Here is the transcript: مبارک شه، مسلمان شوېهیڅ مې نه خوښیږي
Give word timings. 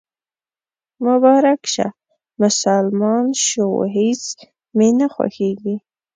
مبارک 1.05 1.61
شه، 1.73 1.87
مسلمان 2.41 3.27
شوېهیڅ 3.47 4.23
مې 4.77 4.89
نه 4.99 5.07
خوښیږي 5.13 5.75